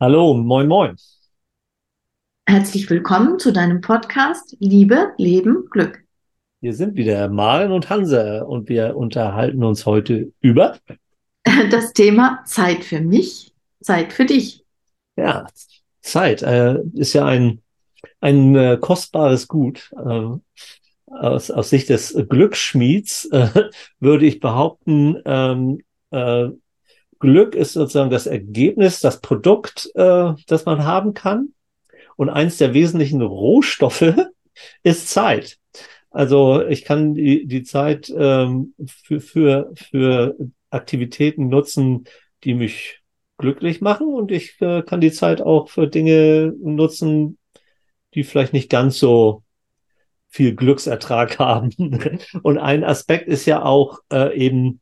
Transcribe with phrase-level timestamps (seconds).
[0.00, 0.96] Hallo, moin, moin.
[2.46, 6.02] Herzlich willkommen zu deinem Podcast Liebe, Leben, Glück.
[6.60, 10.78] Wir sind wieder Maren und Hansa und wir unterhalten uns heute über
[11.70, 14.64] das Thema Zeit für mich, Zeit für dich.
[15.14, 15.46] Ja,
[16.00, 17.62] Zeit äh, ist ja ein,
[18.20, 19.92] ein äh, kostbares Gut.
[19.96, 20.30] Äh,
[21.06, 26.48] aus, aus Sicht des Glücksschmieds äh, würde ich behaupten, ähm, äh,
[27.18, 31.50] Glück ist sozusagen das Ergebnis, das Produkt, äh, das man haben kann.
[32.16, 34.14] Und eins der wesentlichen Rohstoffe
[34.82, 35.58] ist Zeit.
[36.10, 40.36] Also ich kann die, die Zeit ähm, für, für, für
[40.70, 42.04] Aktivitäten nutzen,
[42.44, 43.00] die mich
[43.36, 47.38] glücklich machen und ich äh, kann die Zeit auch für Dinge nutzen,
[48.14, 49.42] die vielleicht nicht ganz so
[50.28, 51.72] viel Glücksertrag haben.
[52.42, 54.80] und ein Aspekt ist ja auch äh, eben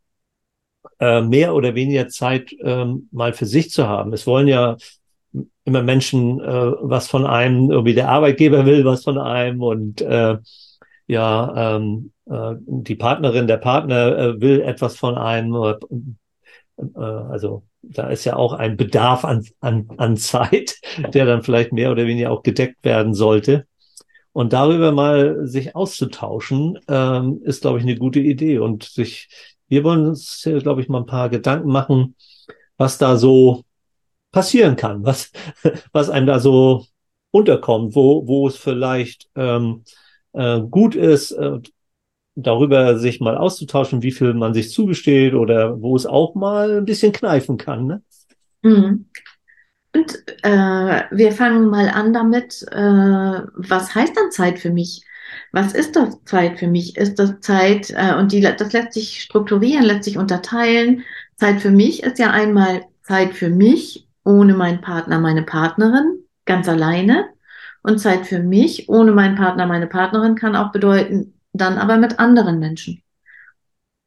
[1.02, 4.12] äh, mehr oder weniger Zeit ähm, mal für sich zu haben.
[4.12, 4.76] Es wollen ja
[5.64, 10.36] immer Menschen äh, was von einem, irgendwie der Arbeitgeber will was von einem und äh,
[11.08, 15.54] ja, ähm, äh, die Partnerin, der Partner äh, will etwas von einem.
[15.54, 20.76] Äh, also da ist ja auch ein Bedarf an, an, an Zeit,
[21.12, 23.66] der dann vielleicht mehr oder weniger auch gedeckt werden sollte.
[24.32, 28.58] Und darüber mal sich auszutauschen, ähm, ist, glaube ich, eine gute Idee.
[28.58, 29.28] Und sich
[29.72, 32.14] wir wollen uns, glaube ich, mal ein paar Gedanken machen,
[32.76, 33.64] was da so
[34.30, 35.32] passieren kann, was,
[35.92, 36.84] was einem da so
[37.30, 39.84] unterkommt, wo, wo es vielleicht ähm,
[40.34, 41.58] äh, gut ist, äh,
[42.34, 46.84] darüber sich mal auszutauschen, wie viel man sich zugesteht oder wo es auch mal ein
[46.84, 47.86] bisschen kneifen kann.
[47.86, 48.02] Ne?
[48.60, 49.06] Mhm.
[49.94, 55.02] Und äh, wir fangen mal an damit, äh, was heißt dann Zeit für mich?
[55.52, 56.96] Was ist das Zeit für mich?
[56.96, 61.02] Ist das Zeit, äh, und die, das lässt sich strukturieren, lässt sich unterteilen.
[61.36, 66.68] Zeit für mich ist ja einmal Zeit für mich ohne meinen Partner, meine Partnerin, ganz
[66.68, 67.26] alleine.
[67.82, 72.18] Und Zeit für mich ohne meinen Partner, meine Partnerin kann auch bedeuten, dann aber mit
[72.20, 73.02] anderen Menschen.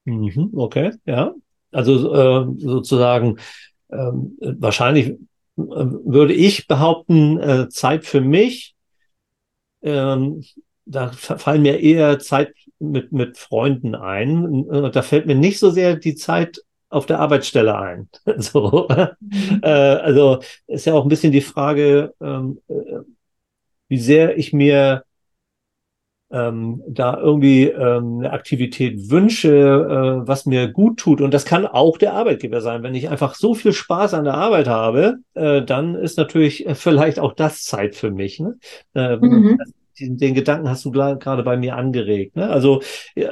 [0.06, 1.34] Mhm, okay, ja.
[1.72, 3.38] Also äh, sozusagen
[3.90, 5.18] äh, wahrscheinlich
[5.58, 8.76] würde ich behaupten, äh, Zeit für mich
[9.82, 10.44] ähm,
[10.86, 14.92] da fallen mir eher Zeit mit, mit Freunden ein.
[14.92, 18.10] Da fällt mir nicht so sehr die Zeit auf der Arbeitsstelle ein.
[18.38, 18.88] so.
[19.20, 19.62] Mhm.
[19.64, 23.00] Äh, also ist ja auch ein bisschen die Frage, ähm, äh,
[23.88, 25.04] wie sehr ich mir
[26.32, 31.22] ähm, da irgendwie ähm, eine Aktivität wünsche, äh, was mir gut tut.
[31.22, 32.84] Und das kann auch der Arbeitgeber sein.
[32.84, 37.20] Wenn ich einfach so viel Spaß an der Arbeit habe, äh, dann ist natürlich vielleicht
[37.20, 38.40] auch das Zeit für mich.
[38.40, 38.58] Ne?
[38.94, 39.60] Äh, mhm
[40.00, 42.36] den, den Gedanken hast du gerade bei mir angeregt.
[42.36, 42.50] Ne?
[42.50, 42.82] Also
[43.16, 43.24] äh,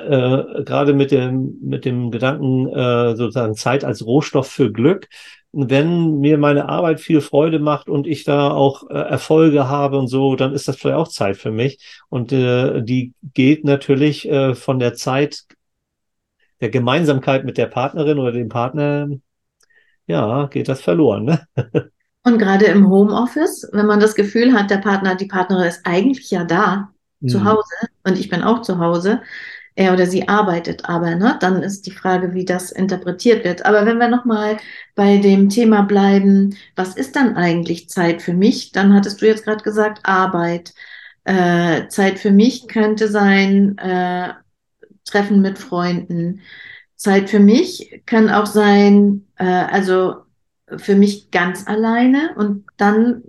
[0.63, 5.07] gerade mit dem, mit dem Gedanken äh, sozusagen Zeit als Rohstoff für Glück.
[5.51, 10.07] Wenn mir meine Arbeit viel Freude macht und ich da auch äh, Erfolge habe und
[10.07, 11.79] so, dann ist das vielleicht auch Zeit für mich.
[12.09, 15.45] Und äh, die geht natürlich äh, von der Zeit
[16.61, 19.09] der Gemeinsamkeit mit der Partnerin oder dem Partner,
[20.07, 21.25] ja, geht das verloren.
[21.25, 21.47] Ne?
[22.23, 26.31] Und gerade im Homeoffice, wenn man das Gefühl hat, der Partner, die Partnerin ist eigentlich
[26.31, 26.89] ja da,
[27.19, 27.27] mhm.
[27.27, 27.73] zu Hause,
[28.03, 29.21] und ich bin auch zu Hause,
[29.75, 31.37] er oder sie arbeitet aber, ne?
[31.39, 33.65] Dann ist die Frage, wie das interpretiert wird.
[33.65, 34.57] Aber wenn wir nochmal
[34.93, 38.71] bei dem Thema bleiben, was ist dann eigentlich Zeit für mich?
[38.71, 40.73] Dann hattest du jetzt gerade gesagt, Arbeit.
[41.23, 44.33] Äh, Zeit für mich könnte sein, äh,
[45.05, 46.41] Treffen mit Freunden.
[46.95, 50.22] Zeit für mich kann auch sein, äh, also
[50.77, 53.23] für mich ganz alleine und dann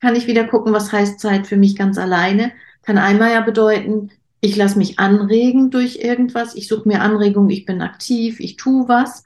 [0.00, 2.52] kann ich wieder gucken, was heißt Zeit für mich ganz alleine.
[2.82, 4.10] Kann einmal ja bedeuten,
[4.40, 8.88] ich lasse mich anregen durch irgendwas, ich suche mir Anregung, ich bin aktiv, ich tue
[8.88, 9.24] was.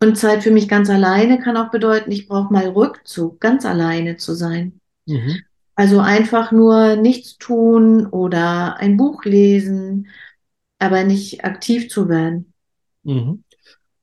[0.00, 4.16] Und Zeit für mich ganz alleine kann auch bedeuten, ich brauche mal Rückzug, ganz alleine
[4.16, 4.80] zu sein.
[5.06, 5.40] Mhm.
[5.74, 10.08] Also einfach nur nichts tun oder ein Buch lesen,
[10.78, 12.52] aber nicht aktiv zu werden.
[13.02, 13.42] Mhm.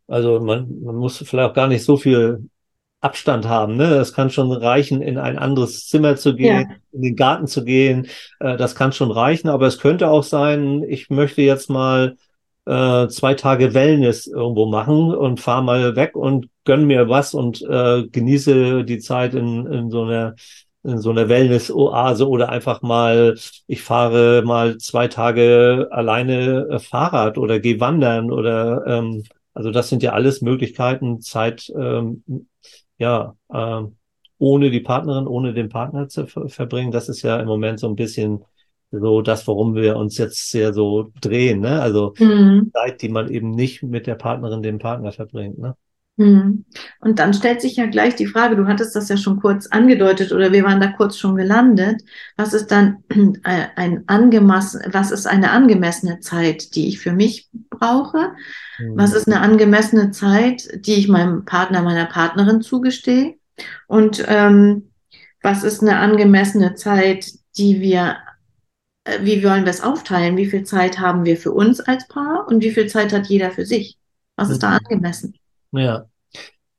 [0.08, 2.50] Also man, man muss vielleicht auch gar nicht so viel
[3.06, 3.78] Abstand haben.
[3.78, 3.90] Ne?
[3.90, 6.76] Das kann schon reichen, in ein anderes Zimmer zu gehen, ja.
[6.92, 8.08] in den Garten zu gehen.
[8.40, 12.18] Äh, das kann schon reichen, aber es könnte auch sein, ich möchte jetzt mal
[12.66, 17.62] äh, zwei Tage Wellness irgendwo machen und fahre mal weg und gönn mir was und
[17.62, 20.36] äh, genieße die Zeit in, in so einer
[20.84, 23.36] in so einer Wellness-Oase oder einfach mal,
[23.66, 29.24] ich fahre mal zwei Tage alleine äh, Fahrrad oder gehe wandern oder ähm,
[29.56, 32.24] also das sind ja alles Möglichkeiten, Zeit ähm,
[32.98, 33.98] ja, ähm,
[34.38, 37.88] ohne die Partnerin, ohne den Partner zu ver verbringen, das ist ja im Moment so
[37.88, 38.44] ein bisschen
[38.92, 41.82] so das, worum wir uns jetzt sehr so drehen, ne?
[41.82, 42.72] Also mhm.
[42.74, 45.76] Zeit, die man eben nicht mit der Partnerin, dem Partner verbringt, ne?
[46.18, 46.64] Hm.
[47.02, 50.32] Und dann stellt sich ja gleich die Frage, du hattest das ja schon kurz angedeutet
[50.32, 52.04] oder wir waren da kurz schon gelandet.
[52.38, 53.04] Was ist dann
[53.44, 58.32] ein angemessen, was ist eine angemessene Zeit, die ich für mich brauche?
[58.96, 59.18] Was hm.
[59.18, 63.36] ist eine angemessene Zeit, die ich meinem Partner, meiner Partnerin zugestehe?
[63.88, 64.92] Und ähm,
[65.42, 68.18] was ist eine angemessene Zeit, die wir,
[69.04, 70.38] äh, wie wollen wir es aufteilen?
[70.38, 73.52] Wie viel Zeit haben wir für uns als Paar und wie viel Zeit hat jeder
[73.52, 73.98] für sich?
[74.38, 74.80] Was ist da hm.
[74.86, 75.36] angemessen?
[75.78, 76.10] Ja.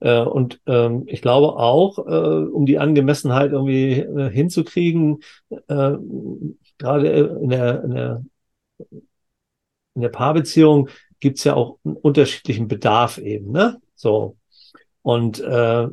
[0.01, 5.93] Äh, und ähm, ich glaube auch, äh, um die Angemessenheit irgendwie äh, hinzukriegen, äh,
[6.79, 8.25] gerade in der, in der,
[9.95, 10.89] in der Paarbeziehung
[11.21, 13.81] gibt's ja auch einen unterschiedlichen Bedarf eben, ne?
[13.95, 14.37] So.
[15.03, 15.89] Und äh,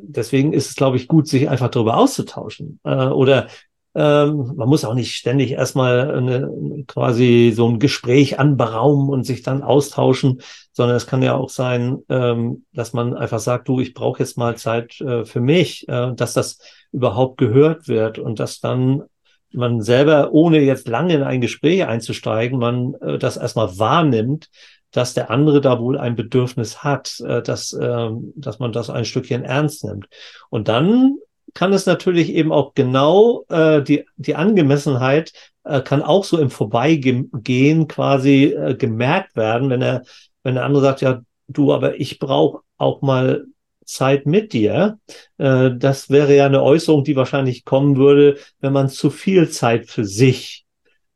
[0.00, 2.78] deswegen ist es, glaube ich, gut, sich einfach darüber auszutauschen.
[2.84, 3.48] Äh, oder
[3.94, 9.42] ähm, man muss auch nicht ständig erstmal eine, quasi so ein Gespräch anberaumen und sich
[9.42, 10.40] dann austauschen,
[10.72, 14.38] sondern es kann ja auch sein, ähm, dass man einfach sagt, du, ich brauche jetzt
[14.38, 16.58] mal Zeit äh, für mich, äh, dass das
[16.92, 19.04] überhaupt gehört wird und dass dann
[19.52, 24.50] man selber, ohne jetzt lange in ein Gespräch einzusteigen, man äh, das erstmal wahrnimmt,
[24.90, 29.04] dass der andere da wohl ein Bedürfnis hat, äh, dass, äh, dass man das ein
[29.04, 30.08] Stückchen ernst nimmt.
[30.50, 31.18] Und dann
[31.58, 35.32] kann es natürlich eben auch genau äh, die, die Angemessenheit
[35.64, 40.04] äh, kann auch so im Vorbeigehen quasi äh, gemerkt werden, wenn er,
[40.44, 43.46] wenn der andere sagt, ja, du, aber ich brauche auch mal
[43.84, 45.00] Zeit mit dir.
[45.38, 49.88] Äh, das wäre ja eine Äußerung, die wahrscheinlich kommen würde, wenn man zu viel Zeit
[49.88, 50.64] für sich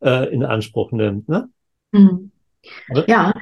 [0.01, 1.29] äh, in Anspruch nimmt.
[1.29, 1.51] Ne?
[1.93, 2.33] Mhm.
[3.07, 3.33] Ja,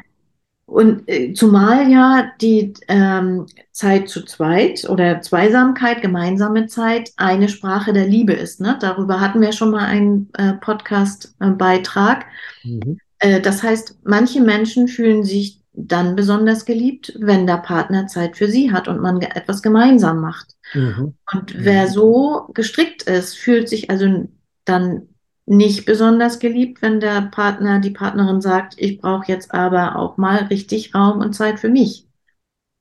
[0.71, 7.93] und äh, zumal ja die ähm, Zeit zu zweit oder Zweisamkeit, gemeinsame Zeit, eine Sprache
[7.93, 8.61] der Liebe ist.
[8.61, 8.79] Ne?
[8.81, 12.25] Darüber hatten wir schon mal einen äh, Podcast-Beitrag.
[12.63, 12.99] Mhm.
[13.19, 18.49] Äh, das heißt, manche Menschen fühlen sich dann besonders geliebt, wenn der Partner Zeit für
[18.49, 20.55] sie hat und man etwas gemeinsam macht.
[20.73, 21.15] Mhm.
[21.33, 24.29] Und wer so gestrickt ist, fühlt sich also
[24.65, 25.09] dann
[25.51, 30.45] nicht besonders geliebt, wenn der Partner, die Partnerin sagt, ich brauche jetzt aber auch mal
[30.45, 32.07] richtig Raum und Zeit für mich.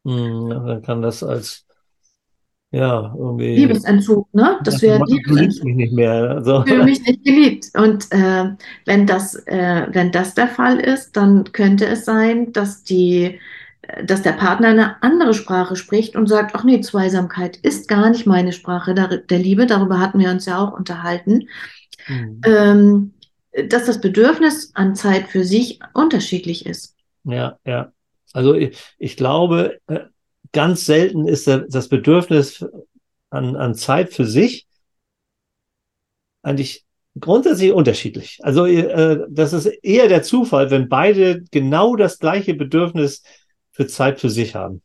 [0.06, 1.66] Hm, dann kann das als
[2.72, 3.56] ja, irgendwie.
[3.56, 4.60] Liebesentzug, ne?
[4.64, 6.12] Das wäre Du liebst mich nicht mehr.
[6.12, 6.64] Also.
[6.64, 7.66] Fühle mich nicht geliebt.
[7.76, 8.52] Und äh,
[8.86, 13.40] wenn, das, äh, wenn das der Fall ist, dann könnte es sein, dass die
[14.04, 18.28] dass der Partner eine andere Sprache spricht und sagt, ach nee, Zweisamkeit ist gar nicht
[18.28, 21.48] meine Sprache der, der Liebe, darüber hatten wir uns ja auch unterhalten
[22.10, 22.42] mhm.
[22.44, 23.14] ähm,
[23.70, 26.96] dass das Bedürfnis an Zeit für sich unterschiedlich ist.
[27.24, 27.92] Ja, ja.
[28.34, 30.02] Also ich, ich glaube, äh,
[30.52, 32.66] ganz selten ist das Bedürfnis
[33.30, 34.68] an, an Zeit für sich
[36.42, 36.86] eigentlich
[37.20, 38.40] grundsätzlich unterschiedlich.
[38.44, 43.24] Also äh, das ist eher der Zufall, wenn beide genau das gleiche Bedürfnis
[43.72, 44.82] für Zeit für sich haben.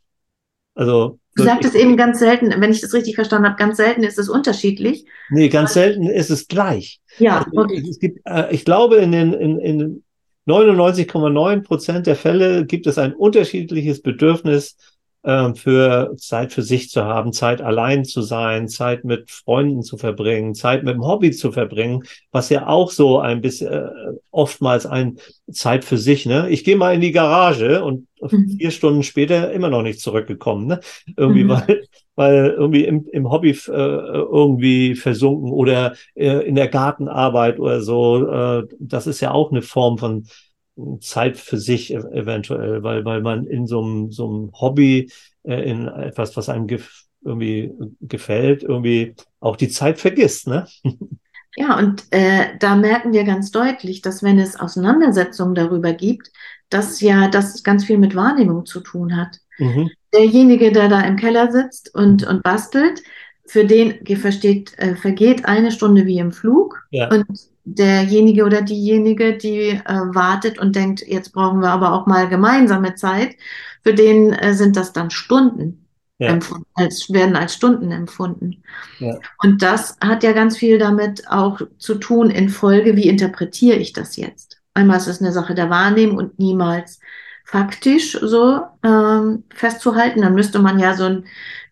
[0.75, 4.19] Also Du sagtest eben ganz selten, wenn ich das richtig verstanden habe, ganz selten ist
[4.19, 5.05] es unterschiedlich.
[5.31, 7.01] Nee, ganz selten ist es gleich.
[7.19, 7.85] Ja, also, okay.
[7.89, 10.05] Es gibt, äh, ich glaube, in den in, in
[10.47, 14.77] 99,9 Prozent der Fälle gibt es ein unterschiedliches Bedürfnis
[15.25, 19.97] ähm, für Zeit für sich zu haben, Zeit allein zu sein, Zeit mit Freunden zu
[19.97, 23.89] verbringen, Zeit mit dem Hobby zu verbringen, was ja auch so ein bisschen äh,
[24.31, 25.19] oftmals ein
[25.51, 26.49] Zeit für sich, ne?
[26.51, 28.57] Ich gehe mal in die Garage und mhm.
[28.59, 30.81] vier Stunden später immer noch nicht zurückgekommen, ne?
[31.17, 31.49] Irgendwie, mhm.
[31.49, 31.85] weil,
[32.17, 38.29] weil irgendwie im, im Hobby äh, irgendwie versunken oder äh, in der Gartenarbeit oder so.
[38.29, 40.27] Äh, das ist ja auch eine Form von
[41.01, 45.11] Zeit für sich e-, eventuell, weil, weil man in so einem, so einem Hobby,
[45.45, 50.67] äh, in etwas, was einem gef irgendwie gefällt, irgendwie auch die Zeit vergisst, ne?
[51.57, 56.33] Ja, und äh, da merken wir ganz deutlich, dass wenn es Auseinandersetzungen darüber gibt,
[56.69, 59.39] dass ja das ganz viel mit Wahrnehmung zu tun hat.
[59.59, 59.89] Mhm.
[60.13, 63.03] Derjenige, der da im Keller sitzt und, und bastelt,
[63.47, 66.83] für den versteht, äh, vergeht eine Stunde wie im Flug.
[66.91, 67.09] Ja.
[67.11, 67.27] Und
[67.65, 72.95] derjenige oder diejenige, die äh, wartet und denkt, jetzt brauchen wir aber auch mal gemeinsame
[72.95, 73.37] Zeit,
[73.83, 75.81] für den äh, sind das dann Stunden.
[76.19, 76.29] Ja.
[76.29, 78.63] Empfunden, als, werden als Stunden empfunden.
[79.01, 79.19] Ja.
[79.43, 83.93] Und das hat ja ganz viel damit auch zu tun in Folge, wie interpretiere ich
[83.93, 84.61] das jetzt?
[84.75, 87.01] Einmal ist es eine Sache der Wahrnehmung und niemals
[87.45, 90.23] faktisch so ähm, festzuhalten.
[90.23, 91.25] Dann müsste man ja so ein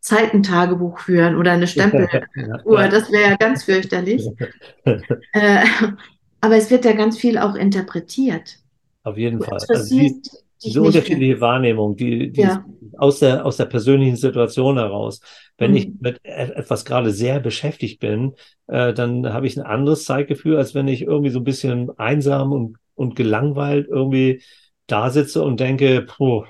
[0.03, 2.09] Zeitentagebuch führen oder eine Stempeluhr.
[2.91, 4.29] Das wäre ja ganz fürchterlich.
[4.85, 5.65] äh,
[6.41, 8.59] aber es wird ja ganz viel auch interpretiert.
[9.05, 9.59] Auf jeden Fall.
[9.69, 10.21] Also die,
[10.63, 12.65] diese unterschiedliche Wahrnehmung, die, die ja.
[12.99, 15.21] aus, der, aus der persönlichen Situation heraus.
[15.57, 15.77] Wenn mhm.
[15.77, 18.35] ich mit e-, etwas gerade sehr beschäftigt bin,
[18.67, 22.53] äh, dann habe ich ein anderes Zeitgefühl, als wenn ich irgendwie so ein bisschen einsam
[22.53, 24.43] und, und gelangweilt irgendwie
[24.89, 26.45] da sitze und denke, puh,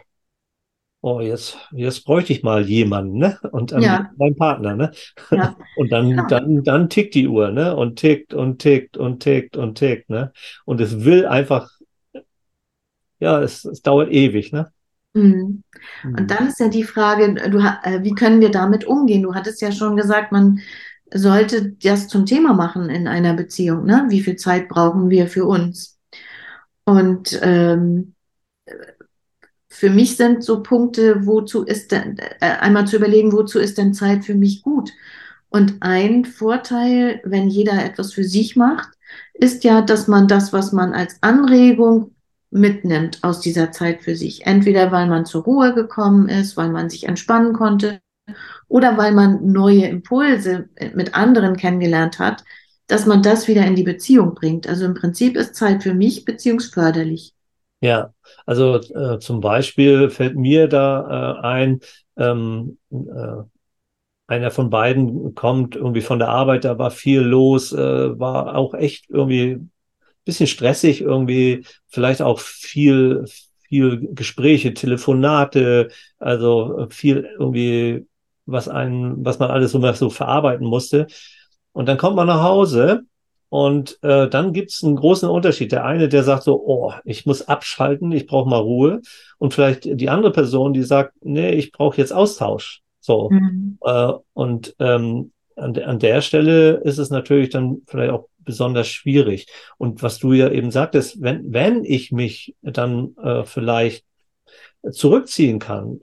[1.02, 3.38] oh, jetzt, jetzt bräuchte ich mal jemanden, ne?
[3.52, 4.92] Und dann Ja, mein Partner, ne?
[5.30, 6.28] ja, Und dann, genau.
[6.28, 7.76] dann, dann tickt die Uhr, ne?
[7.76, 10.32] Und tickt und tickt und tickt und tickt, ne?
[10.66, 11.70] Und es will einfach,
[13.20, 14.72] ja, es, es dauert ewig, ne?
[15.14, 15.62] Mhm.
[16.18, 16.30] Und Hm.
[16.30, 19.22] dann ist ja die Frage, du, äh, wie können wir damit umgehen?
[19.22, 20.60] Du hattest ja schon gesagt, man
[21.12, 24.06] sollte das zum Thema machen in einer Beziehung, ne?
[24.08, 25.98] Wie viel Zeit brauchen wir für uns?
[26.86, 28.14] Und ähm,
[29.72, 33.94] für mich sind so Punkte, wozu ist denn, äh, einmal zu überlegen, wozu ist denn
[33.94, 34.92] Zeit für mich gut?
[35.48, 38.90] Und ein Vorteil, wenn jeder etwas für sich macht,
[39.34, 42.14] ist ja, dass man das, was man als Anregung
[42.50, 44.46] mitnimmt aus dieser Zeit für sich.
[44.46, 48.00] Entweder weil man zur Ruhe gekommen ist, weil man sich entspannen konnte
[48.68, 52.44] oder weil man neue Impulse mit anderen kennengelernt hat,
[52.86, 54.68] dass man das wieder in die Beziehung bringt.
[54.68, 57.34] Also im Prinzip ist Zeit für mich beziehungsförderlich.
[57.82, 58.14] Ja,
[58.46, 61.80] also äh, zum Beispiel fällt mir da äh, ein,
[62.16, 63.42] ähm, äh,
[64.28, 68.74] einer von beiden kommt irgendwie von der Arbeit, da war viel los, äh, war auch
[68.74, 69.58] echt irgendwie
[70.24, 73.24] bisschen stressig, irgendwie vielleicht auch viel,
[73.68, 78.06] viel Gespräche, Telefonate, also viel irgendwie,
[78.46, 81.08] was einen, was man alles immer so verarbeiten musste.
[81.72, 83.04] Und dann kommt man nach Hause
[83.52, 85.72] und äh, dann gibt's einen großen Unterschied.
[85.72, 89.02] Der eine, der sagt so, oh, ich muss abschalten, ich brauche mal Ruhe.
[89.36, 92.80] Und vielleicht die andere Person, die sagt, nee, ich brauche jetzt Austausch.
[93.00, 93.28] So.
[93.28, 93.76] Mhm.
[93.82, 99.48] Äh, und ähm, an, an der Stelle ist es natürlich dann vielleicht auch besonders schwierig.
[99.76, 104.06] Und was du ja eben sagtest, wenn, wenn ich mich dann äh, vielleicht
[104.92, 106.00] zurückziehen kann,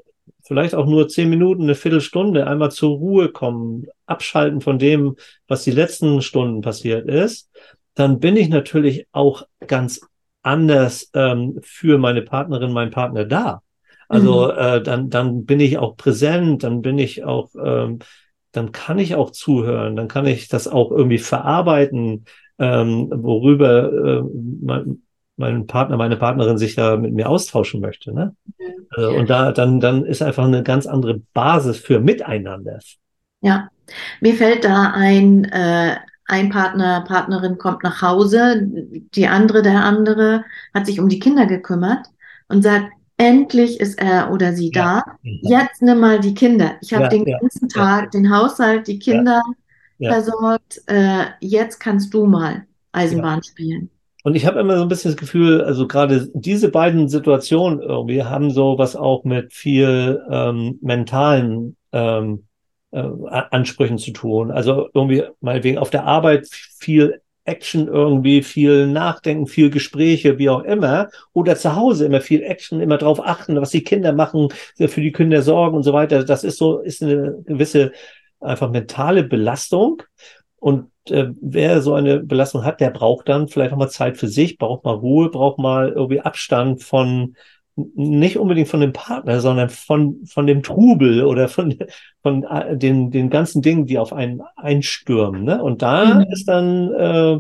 [0.49, 5.15] vielleicht auch nur zehn Minuten, eine Viertelstunde, einmal zur Ruhe kommen, abschalten von dem,
[5.47, 7.49] was die letzten Stunden passiert ist,
[7.95, 10.01] dann bin ich natürlich auch ganz
[10.43, 13.61] anders ähm, für meine Partnerin, meinen Partner da.
[14.09, 14.51] Also Mhm.
[14.51, 17.99] äh, dann, dann bin ich auch präsent, dann bin ich auch, ähm,
[18.51, 22.25] dann kann ich auch zuhören, dann kann ich das auch irgendwie verarbeiten,
[22.57, 24.23] ähm, worüber äh,
[24.61, 25.03] mein,
[25.39, 28.13] mein Partner, meine Partnerin sich da mit mir austauschen möchte.
[28.13, 28.35] Ne?
[28.89, 32.79] Also, und da dann, dann ist einfach eine ganz andere Basis für Miteinander.
[33.41, 33.69] Ja,
[34.21, 38.67] mir fällt da ein, äh, ein Partner, Partnerin kommt nach Hause,
[39.15, 40.43] die andere, der andere
[40.73, 42.07] hat sich um die Kinder gekümmert
[42.49, 45.17] und sagt, endlich ist er oder sie Ja, da.
[45.23, 46.75] Jetzt nimm mal die Kinder.
[46.81, 49.41] Ich habe ja, den ja, ganzen ja, Tag den Haushalt, die ja, Kinder
[49.97, 50.81] ja, versorgt.
[50.87, 52.61] Äh, jetzt kannst du mal ja.
[52.91, 53.89] Eisenbahn spielen.
[54.23, 58.23] Und ich habe immer so ein bisschen das Gefühl, also gerade diese beiden Situationen irgendwie
[58.23, 62.45] haben so was auch mit viel ähm, mentalen ähm,
[62.91, 63.03] äh,
[63.51, 64.51] Ansprüchen zu tun.
[64.51, 70.63] Also irgendwie meinetwegen auf der Arbeit viel Action irgendwie, viel Nachdenken, viel Gespräche, wie auch
[70.63, 71.09] immer.
[71.33, 75.11] Oder zu Hause immer viel Action, immer drauf achten, was die Kinder machen, für die
[75.11, 76.23] Kinder sorgen und so weiter.
[76.23, 77.91] Das ist so, ist eine gewisse
[78.39, 80.03] einfach mentale Belastung.
[80.59, 84.27] Und äh, wer so eine Belastung hat, der braucht dann vielleicht auch mal Zeit für
[84.27, 87.35] sich, braucht mal Ruhe, braucht mal irgendwie Abstand von
[87.95, 91.75] nicht unbedingt von dem Partner, sondern von, von dem Trubel oder von,
[92.21, 95.43] von äh, den, den ganzen Dingen, die auf einen einstürmen.
[95.43, 95.63] Ne?
[95.63, 96.25] Und da Mhm.
[96.31, 97.39] ist dann äh,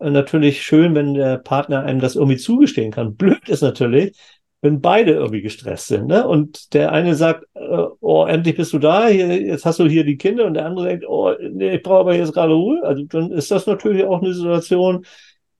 [0.00, 3.16] natürlich schön, wenn der Partner einem das irgendwie zugestehen kann.
[3.16, 4.16] Blöd ist natürlich,
[4.60, 6.06] wenn beide irgendwie gestresst sind.
[6.06, 6.26] Ne?
[6.26, 10.04] Und der eine sagt, äh, oh, endlich bist du da, hier, jetzt hast du hier
[10.04, 12.82] die Kinder und der andere denkt, oh, nee, ich brauche aber jetzt gerade Ruhe.
[12.82, 15.06] Also dann ist das natürlich auch eine Situation,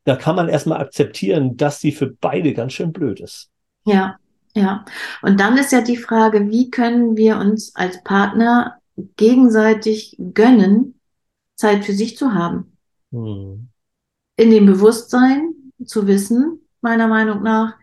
[0.05, 3.51] da kann man erstmal akzeptieren, dass die für beide ganz schön blöd ist.
[3.85, 4.17] Ja,
[4.55, 4.85] ja.
[5.23, 8.79] Und dann ist ja die Frage, wie können wir uns als Partner
[9.17, 10.99] gegenseitig gönnen,
[11.55, 12.77] Zeit für sich zu haben?
[13.13, 13.69] Hm.
[14.37, 17.75] In dem Bewusstsein zu wissen, meiner Meinung nach,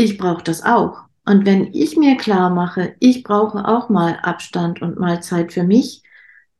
[0.00, 1.02] ich brauche das auch.
[1.26, 5.62] Und wenn ich mir klar mache, ich brauche auch mal Abstand und mal Zeit für
[5.62, 6.02] mich,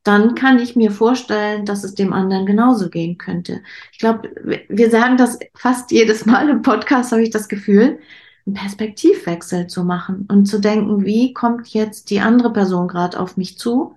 [0.03, 3.61] dann kann ich mir vorstellen, dass es dem anderen genauso gehen könnte.
[3.91, 4.29] Ich glaube,
[4.69, 7.99] wir sagen das fast jedes Mal im Podcast, habe ich das Gefühl,
[8.45, 13.37] einen Perspektivwechsel zu machen und zu denken, wie kommt jetzt die andere Person gerade auf
[13.37, 13.95] mich zu?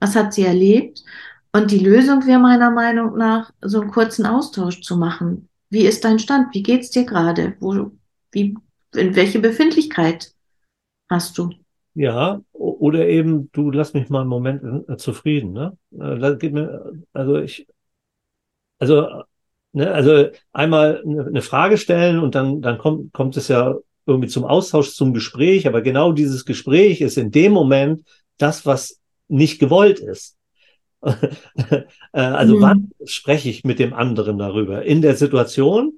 [0.00, 1.04] Was hat sie erlebt?
[1.52, 5.48] Und die Lösung wäre meiner Meinung nach, so einen kurzen Austausch zu machen.
[5.70, 6.54] Wie ist dein Stand?
[6.54, 7.54] Wie geht's dir gerade?
[7.60, 7.90] Wo,
[8.32, 8.56] wie,
[8.98, 10.34] in welche Befindlichkeit
[11.10, 11.50] hast du?
[11.94, 15.76] Ja, oder eben, du lass mich mal einen Moment äh, zufrieden, ne?
[15.98, 16.68] Äh,
[17.12, 17.66] also ich,
[18.78, 19.06] also,
[19.72, 23.76] ne, also einmal eine eine Frage stellen und dann, dann kommt, kommt es ja
[24.06, 28.02] irgendwie zum Austausch, zum Gespräch, aber genau dieses Gespräch ist in dem Moment
[28.38, 30.36] das, was nicht gewollt ist.
[32.12, 32.90] Äh, Also wann Mhm.
[33.04, 34.84] spreche ich mit dem anderen darüber?
[34.84, 35.97] In der Situation,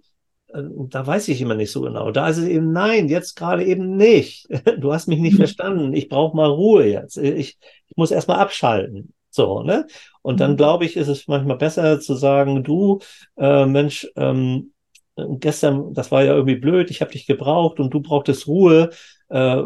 [0.52, 2.10] da weiß ich immer nicht so genau.
[2.10, 4.48] Da ist es eben, nein, jetzt gerade eben nicht.
[4.80, 5.38] Du hast mich nicht mhm.
[5.38, 5.94] verstanden.
[5.94, 7.16] Ich brauche mal Ruhe jetzt.
[7.16, 9.12] Ich, ich muss erstmal abschalten.
[9.30, 9.86] So, ne?
[10.22, 10.56] Und dann mhm.
[10.56, 13.00] glaube ich, ist es manchmal besser zu sagen, du,
[13.36, 14.72] äh, Mensch, ähm,
[15.16, 18.90] gestern, das war ja irgendwie blöd, ich habe dich gebraucht und du brauchtest Ruhe.
[19.28, 19.62] Äh,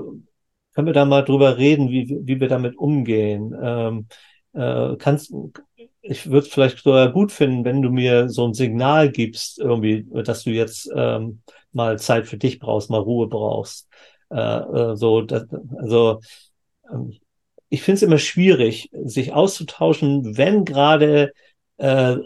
[0.75, 3.55] können wir da mal drüber reden, wie, wie wir damit umgehen?
[3.61, 4.07] Ähm,
[4.53, 5.33] äh, kannst,
[6.07, 10.07] ich würde es vielleicht sogar gut finden, wenn du mir so ein Signal gibst, irgendwie,
[10.23, 11.41] dass du jetzt ähm,
[11.73, 13.89] mal Zeit für dich brauchst, mal Ruhe brauchst.
[14.31, 15.47] Äh, äh, so, das,
[15.79, 16.21] also
[16.93, 17.15] ähm,
[17.71, 21.33] ich finde es immer schwierig, sich auszutauschen, wenn gerade
[21.79, 22.17] äh,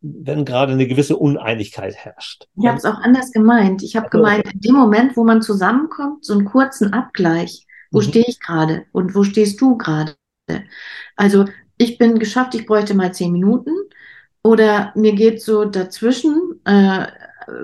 [0.00, 2.46] wenn gerade eine gewisse Uneinigkeit herrscht.
[2.56, 3.82] Ich habe es auch anders gemeint.
[3.82, 7.66] Ich habe gemeint, in dem Moment, wo man zusammenkommt, so einen kurzen Abgleich.
[7.90, 8.04] Wo mhm.
[8.04, 10.14] stehe ich gerade und wo stehst du gerade?
[11.16, 11.46] Also
[11.78, 13.70] ich bin geschafft, ich bräuchte mal zehn Minuten
[14.42, 17.06] oder mir geht so dazwischen, äh,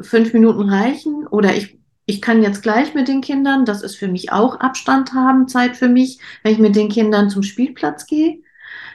[0.03, 4.09] fünf Minuten reichen oder ich, ich kann jetzt gleich mit den Kindern, das ist für
[4.09, 8.43] mich auch Abstand haben, Zeit für mich, wenn ich mit den Kindern zum Spielplatz gehe.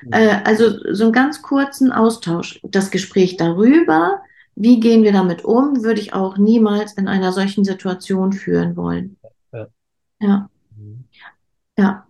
[0.04, 0.14] Mhm.
[0.14, 2.60] Äh, also so einen ganz kurzen Austausch.
[2.64, 4.22] Das Gespräch darüber,
[4.56, 9.18] wie gehen wir damit um, würde ich auch niemals in einer solchen Situation führen wollen.
[9.52, 9.68] Ja.
[10.20, 10.50] Ja.
[10.76, 11.04] Mhm.
[11.78, 12.06] ja.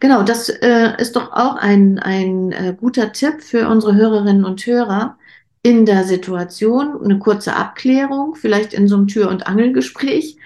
[0.00, 4.64] Genau, das äh, ist doch auch ein, ein äh, guter Tipp für unsere Hörerinnen und
[4.66, 5.16] Hörer
[5.62, 7.02] in der Situation.
[7.02, 10.36] Eine kurze Abklärung, vielleicht in so einem Tür- und Angelgespräch,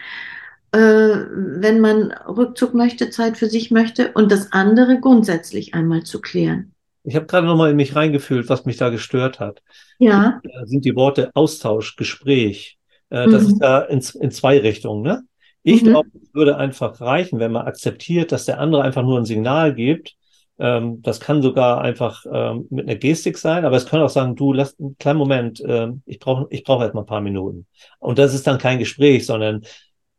[0.73, 6.21] äh, wenn man Rückzug möchte, Zeit für sich möchte und das andere grundsätzlich einmal zu
[6.21, 6.73] klären.
[7.05, 9.63] Ich habe gerade nochmal in mich reingefühlt, was mich da gestört hat.
[9.99, 10.41] Ja.
[10.43, 12.79] Da sind die Worte Austausch, Gespräch.
[13.11, 13.49] Äh, das mhm.
[13.49, 15.25] ist ja in, in zwei Richtungen, ne?
[15.69, 15.89] Ich mhm.
[15.91, 19.75] glaube, es würde einfach reichen, wenn man akzeptiert, dass der andere einfach nur ein Signal
[19.75, 20.17] gibt.
[20.59, 24.35] Ähm, das kann sogar einfach ähm, mit einer Gestik sein, aber es kann auch sagen,
[24.35, 27.67] du lass einen kleinen Moment, ähm, ich brauche ich brauche erst mal ein paar Minuten.
[27.99, 29.63] Und das ist dann kein Gespräch, sondern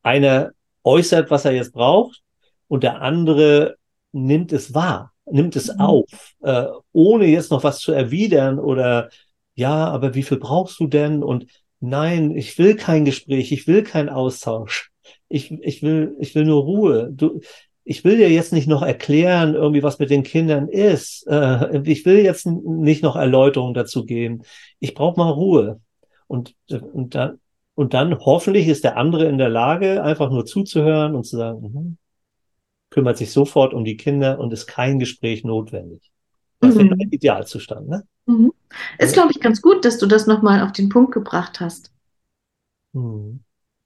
[0.03, 0.51] einer
[0.83, 2.21] äußert, was er jetzt braucht
[2.67, 3.77] und der andere
[4.11, 5.81] nimmt es wahr, nimmt es mhm.
[5.81, 9.09] auf, äh, ohne jetzt noch was zu erwidern oder
[9.55, 11.23] ja, aber wie viel brauchst du denn?
[11.23, 11.47] Und
[11.79, 14.88] nein, ich will kein Gespräch, ich will keinen Austausch
[15.29, 17.09] ich, ich will, ich will nur Ruhe.
[17.11, 17.39] Du,
[17.83, 21.25] ich will dir jetzt nicht noch erklären, irgendwie, was mit den Kindern ist.
[21.27, 24.43] Äh, ich will jetzt nicht noch Erläuterungen dazu geben.
[24.79, 25.79] Ich brauche mal Ruhe.
[26.27, 27.39] Und, und dann,
[27.75, 31.61] und dann hoffentlich ist der andere in der Lage, einfach nur zuzuhören und zu sagen,
[31.61, 31.97] mhm,
[32.89, 36.11] kümmert sich sofort um die Kinder und ist kein Gespräch notwendig.
[36.59, 36.79] Das mhm.
[36.79, 38.03] wäre ein Idealzustand, ne?
[38.25, 38.51] Mhm.
[38.99, 41.91] Ist, glaube ich, ganz gut, dass du das nochmal auf den Punkt gebracht hast.
[42.93, 43.39] Mhm.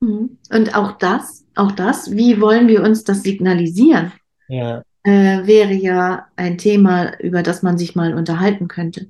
[0.03, 0.37] Mhm.
[0.51, 4.11] Und auch das, auch das, wie wollen wir uns das signalisieren?
[4.47, 4.83] Ja.
[5.03, 9.07] Äh, wäre ja ein Thema, über das man sich mal unterhalten könnte.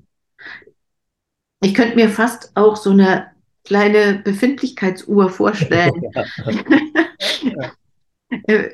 [1.62, 3.28] Ich könnte mir fast auch so eine
[3.64, 5.92] kleine Befindlichkeitsuhr vorstellen.
[8.46, 8.70] Äh,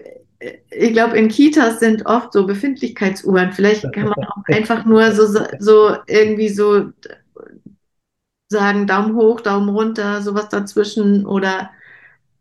[0.72, 3.52] ich glaube, in Kitas sind oft so Befindlichkeitsuhren.
[3.52, 5.28] Vielleicht kann man auch einfach nur so,
[5.60, 6.92] so irgendwie so
[8.48, 11.72] sagen, Daumen hoch, Daumen runter, sowas dazwischen oder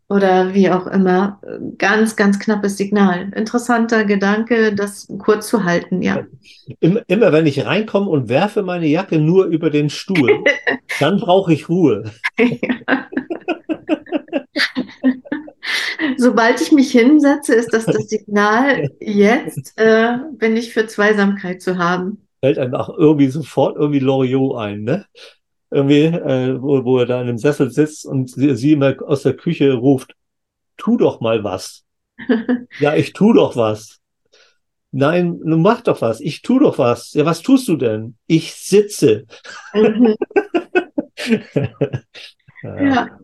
[0.08, 1.40] oder wie auch immer.
[1.76, 3.30] Ganz, ganz knappes Signal.
[3.34, 6.24] Interessanter Gedanke, das kurz zu halten, ja.
[6.80, 10.44] Immer, immer wenn ich reinkomme und werfe meine Jacke nur über den Stuhl,
[11.00, 12.10] dann brauche ich Ruhe.
[16.16, 21.76] Sobald ich mich hinsetze, ist das das Signal, jetzt äh, bin ich für Zweisamkeit zu
[21.76, 22.26] haben.
[22.40, 25.04] Fällt einem auch irgendwie sofort irgendwie Loriot ein, ne?
[25.70, 29.22] Irgendwie, äh, wo, wo er da in einem Sessel sitzt und sie, sie immer aus
[29.22, 30.14] der Küche ruft,
[30.76, 31.84] tu doch mal was.
[32.80, 33.98] ja, ich tu doch was.
[34.90, 36.20] Nein, du mach doch was.
[36.20, 37.12] Ich tu doch was.
[37.12, 38.16] Ja, was tust du denn?
[38.26, 39.26] Ich sitze.
[39.74, 40.14] Mhm.
[42.62, 42.82] ja.
[42.82, 43.18] ja.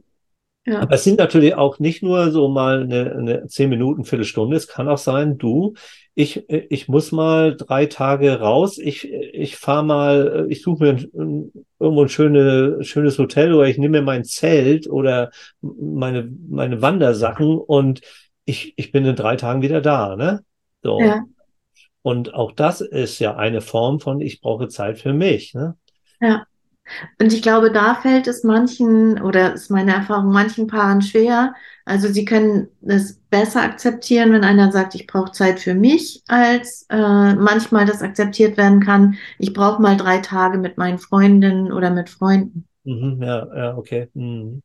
[0.67, 0.81] Ja.
[0.81, 4.57] Aber es sind natürlich auch nicht nur so mal eine, eine zehn Minuten, Viertelstunde.
[4.57, 5.75] Es kann auch sein, du,
[6.15, 8.79] ich, ich muss mal drei Tage raus.
[8.79, 13.77] Ich, ich fahre mal, ich suche mir ein, irgendwo ein schöne, schönes Hotel oder ich
[13.77, 18.01] nehme mir mein Zelt oder meine, meine Wandersachen und
[18.47, 20.45] ich, ich bin in drei Tagen wieder da, ne?
[20.83, 21.01] So.
[21.01, 21.25] Ja.
[22.03, 25.77] Und auch das ist ja eine Form von, ich brauche Zeit für mich, ne?
[26.21, 26.47] Ja.
[27.19, 31.55] Und ich glaube, da fällt es manchen, oder ist meine Erfahrung, manchen Paaren schwer.
[31.85, 36.87] Also sie können es besser akzeptieren, wenn einer sagt, ich brauche Zeit für mich, als
[36.91, 41.91] äh, manchmal das akzeptiert werden kann, ich brauche mal drei Tage mit meinen Freundinnen oder
[41.91, 42.67] mit Freunden.
[42.85, 44.09] Mhm, ja, ja, okay.
[44.15, 44.63] Mhm.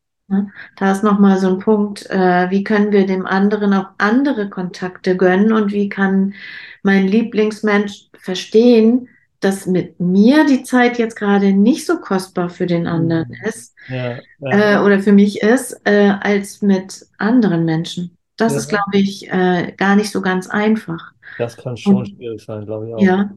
[0.77, 5.17] Da ist nochmal so ein Punkt, äh, wie können wir dem anderen auch andere Kontakte
[5.17, 6.35] gönnen und wie kann
[6.83, 9.09] mein Lieblingsmensch verstehen,
[9.41, 13.47] dass mit mir die Zeit jetzt gerade nicht so kostbar für den anderen Mhm.
[13.47, 18.17] ist Ja, ja, äh, oder für mich ist, äh, als mit anderen Menschen.
[18.37, 18.59] Das Ja.
[18.59, 21.13] ist, glaube ich, äh, gar nicht so ganz einfach.
[21.37, 23.01] das kann schon Und- schwierig sein, glaube ich auch.
[23.01, 23.31] Ja.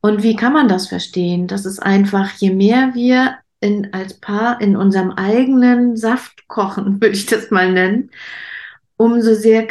[0.00, 1.46] Und wie kann man das verstehen?
[1.46, 7.14] Das ist einfach, je mehr wir in, als Paar in unserem eigenen Saft kochen, würde
[7.16, 8.10] ich das mal nennen,
[8.98, 9.66] umso sehr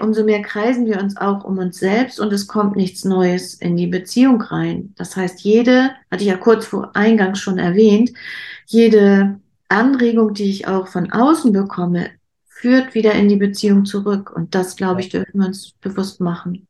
[0.00, 3.76] umso mehr kreisen wir uns auch um uns selbst und es kommt nichts Neues in
[3.76, 4.94] die Beziehung rein.
[4.96, 8.10] Das heißt, jede, hatte ich ja kurz vor Eingang schon erwähnt,
[8.66, 9.38] jede
[9.68, 12.08] Anregung, die ich auch von außen bekomme,
[12.48, 14.32] führt wieder in die Beziehung zurück.
[14.34, 16.66] Und das, glaube ich, dürfen wir uns bewusst machen.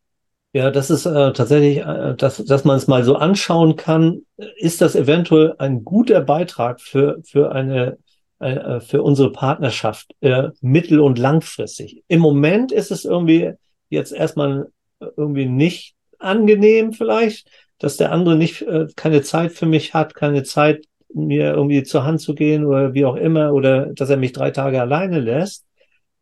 [0.52, 4.22] Ja, das ist äh, tatsächlich, äh, dass, dass man es mal so anschauen kann,
[4.56, 7.98] ist das eventuell ein guter Beitrag für, für eine,
[8.40, 12.02] äh, für unsere Partnerschaft, äh, mittel- und langfristig.
[12.08, 13.52] Im Moment ist es irgendwie
[13.88, 14.68] jetzt erstmal
[15.16, 17.48] irgendwie nicht angenehm vielleicht,
[17.78, 22.04] dass der andere nicht, äh, keine Zeit für mich hat, keine Zeit, mir irgendwie zur
[22.04, 25.64] Hand zu gehen oder wie auch immer, oder dass er mich drei Tage alleine lässt.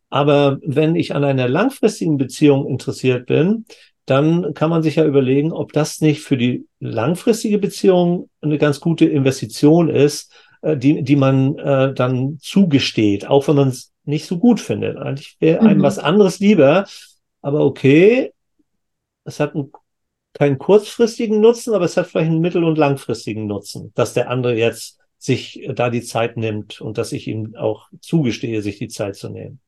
[0.08, 3.66] Aber wenn ich an einer langfristigen Beziehung interessiert bin,
[4.06, 8.80] dann kann man sich ja überlegen, ob das nicht für die langfristige Beziehung eine ganz
[8.80, 14.26] gute Investition ist, äh, die, die man äh, dann zugesteht, auch wenn man es nicht
[14.26, 14.96] so gut findet.
[14.96, 15.82] Eigentlich wäre einem Mhm.
[15.82, 16.86] was anderes lieber,
[17.42, 18.32] aber okay,
[19.24, 19.72] es hat einen,
[20.34, 24.56] keinen kurzfristigen Nutzen, aber es hat vielleicht einen mittel- und langfristigen Nutzen, dass der andere
[24.56, 29.16] jetzt sich da die Zeit nimmt und dass ich ihm auch zugestehe, sich die Zeit
[29.16, 29.60] zu nehmen.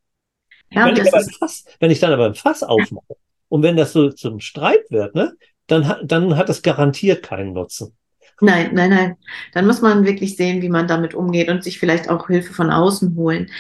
[0.71, 3.17] Ja, Wenn ich, Fass, wenn ich dann aber ein Fass aufmache
[3.49, 5.35] und wenn das so zum Streit wird, ne,
[5.67, 7.97] dann, dann hat das garantiert keinen Nutzen.
[8.41, 9.17] Nein, nein, nein.
[9.53, 12.71] Dann muss man wirklich sehen, wie man damit umgeht und sich vielleicht auch Hilfe von
[12.71, 13.51] außen holen.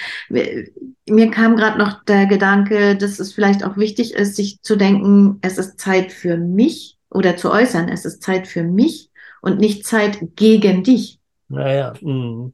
[1.08, 5.38] Mir kam gerade noch der Gedanke, dass es vielleicht auch wichtig ist, sich zu denken,
[5.42, 9.10] es ist Zeit für mich oder zu äußern, es ist Zeit für mich
[9.42, 11.18] und nicht Zeit gegen dich.
[11.48, 12.52] Naja, mm,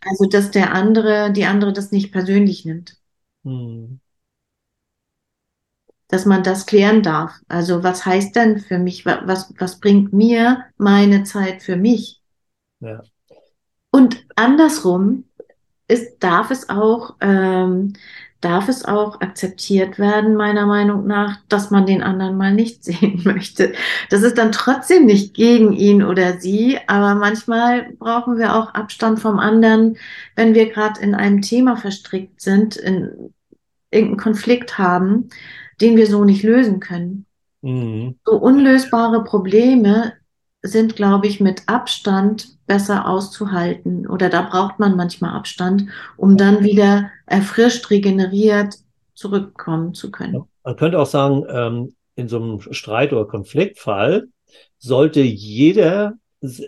[0.00, 2.96] Also, dass der andere, die andere das nicht persönlich nimmt.
[3.44, 3.98] mm,
[6.08, 7.32] dass man das klären darf.
[7.48, 12.20] Also was heißt denn für mich, wa- was, was bringt mir meine Zeit für mich?
[12.80, 13.04] ja,
[13.90, 15.24] Und andersrum
[15.88, 17.94] ist, darf es auch, ähm,
[18.40, 23.22] darf es auch akzeptiert werden, meiner Meinung nach, dass man den anderen mal nicht sehen
[23.24, 23.74] möchte.
[24.10, 29.20] Das ist dann trotzdem nicht gegen ihn oder sie, aber manchmal brauchen wir auch Abstand
[29.20, 29.96] vom anderen,
[30.36, 33.34] wenn wir gerade in einem Thema verstrickt sind, in
[33.90, 35.30] irgendeinen Konflikt haben,
[35.80, 37.26] den wir so nicht lösen können.
[37.62, 40.12] mm, So unlösbare Probleme
[40.62, 44.06] sind, glaube ich, mit Abstand besser auszuhalten.
[44.06, 45.86] Oder da braucht man manchmal Abstand,
[46.16, 48.74] um dann wieder erfrischt, regeneriert
[49.14, 50.44] zurückkommen zu können.
[50.64, 54.28] Man könnte auch sagen, ähm, in so einem Streit- oder Konfliktfall
[54.78, 56.14] sollte jeder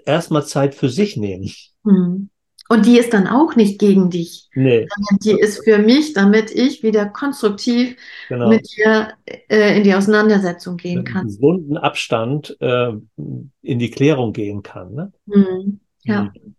[0.04, 1.50] erstmal Zeit für sich nehmen.
[1.84, 2.30] Hm.
[2.70, 6.52] Und die ist dann auch nicht gegen dich, Nee, sondern die ist für mich, damit
[6.52, 7.96] ich wieder konstruktiv
[8.28, 8.48] genau.
[8.48, 11.26] mit dir äh, in die Auseinandersetzung gehen Mit kann.
[11.26, 14.94] gesunden Abstand äh, in die Klärung gehen kann.
[14.94, 15.12] Ne?
[15.28, 15.80] Hm.
[16.04, 16.22] Ja.
[16.22, 16.54] Mhm.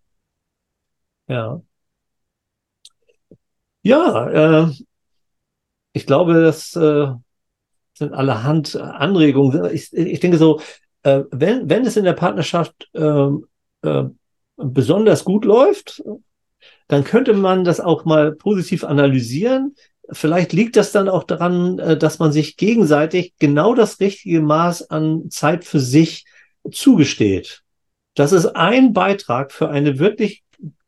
[1.30, 1.62] Ja.
[3.84, 4.72] Ja, äh,
[5.94, 7.08] ich glaube, das äh,
[7.94, 9.74] sind allerhand Anregungen.
[9.74, 10.60] Ich, ich denke so,
[11.04, 13.48] äh, wenn, wenn es in der Partnerschaft ähm,
[13.82, 14.04] äh,
[14.64, 16.04] besonders gut läuft,
[16.88, 19.76] dann könnte man das auch mal positiv analysieren.
[20.12, 24.90] Vielleicht liegt das dann auch daran, äh, dass man sich gegenseitig genau das richtige Maß
[24.90, 26.26] an Zeit für sich
[26.72, 27.62] zugesteht.
[28.16, 30.44] Das ist ein Beitrag für eine wirklich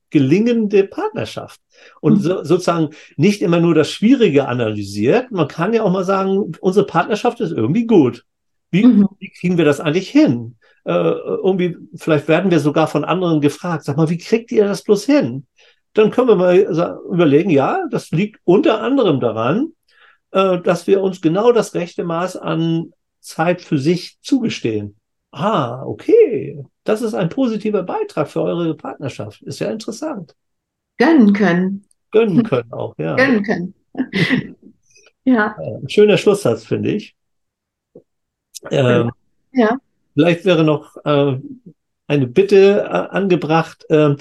[0.10, 1.60] gelingende Partnerschaft.
[2.02, 5.32] Und so, sozusagen nicht immer nur das Schwierige analysiert.
[5.32, 8.24] Man kann ja auch mal sagen, unsere Partnerschaft ist irgendwie gut.
[8.72, 9.08] Wie, Mhm.
[9.20, 10.58] wie kriegen wir das eigentlich hin?
[10.86, 14.84] Äh, irgendwie, vielleicht werden wir sogar von anderen gefragt, sag mal, wie kriegt ihr das
[14.84, 15.46] bloß hin?
[15.93, 19.74] Dann können wir mal überlegen, ja, das liegt unter anderem daran,
[20.32, 24.96] äh, dass wir uns genau das rechte Maß an Zeit für sich zugestehen.
[25.32, 26.63] Ah, okay.
[26.84, 29.41] Das ist ein positiver Beitrag für eure Partnerschaft.
[29.43, 30.36] Ist ja interessant.
[30.98, 31.86] Gönnen können.
[32.12, 33.15] Gönnen können auch, ja.
[33.15, 33.74] Gönnen können.
[35.24, 37.15] ja, Ein schöner Schlusssatz, finde ich.
[38.69, 39.12] Ähm,
[39.54, 39.78] ja.
[40.13, 41.38] Vielleicht wäre noch äh,
[42.08, 43.86] eine Bitte äh, angebracht.
[43.89, 44.17] ähm,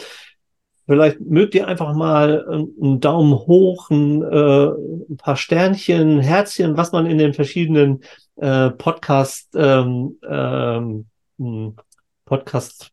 [0.87, 4.67] vielleicht mögt ihr einfach mal ähm, einen Daumen hoch, ein, äh,
[5.11, 8.03] ein paar Sternchen, Herzchen, was man in den verschiedenen
[8.37, 11.07] äh, Podcast, ähm, ähm,
[11.39, 11.77] hm,
[12.25, 12.91] Podcast,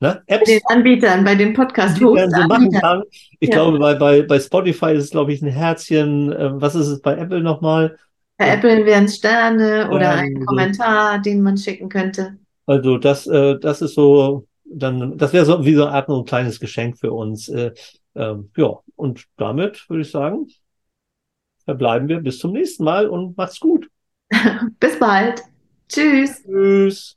[0.00, 3.02] ne, Bei Apps den Anbietern, bei den podcast so machen kann.
[3.40, 3.56] Ich Ja.
[3.56, 6.32] glaube, bei, bei, bei Spotify ist es, glaube ich, ein Herzchen.
[6.32, 7.96] Äh, was ist es bei Apple nochmal?
[8.38, 10.44] Apple wären Sterne oder Ja, ein.
[10.46, 12.38] Kommentar, den man schicken könnte.
[12.66, 16.24] Also das, äh, das ist so, dann, das wäre so wie so eine Art ein
[16.24, 17.48] kleines Geschenk für uns.
[17.48, 17.72] Äh,
[18.14, 20.46] ähm, ja, und damit würde ich sagen,
[21.64, 23.88] verbleiben wir bis zum nächsten Mal und macht's gut.
[24.80, 25.42] Bis bald.
[25.88, 26.42] Tschüss.
[26.42, 27.16] Tschüss.